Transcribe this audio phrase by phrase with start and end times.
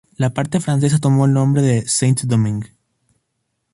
[0.17, 2.73] La parte francesa tomó el nombre de "Saint-Domingue".